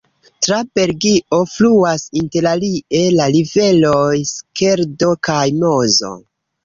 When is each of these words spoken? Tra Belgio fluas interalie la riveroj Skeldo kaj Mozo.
Tra 0.45 0.57
Belgio 0.79 1.39
fluas 1.51 2.05
interalie 2.21 3.03
la 3.19 3.29
riveroj 3.35 4.17
Skeldo 4.33 5.13
kaj 5.29 5.45
Mozo. 5.63 6.15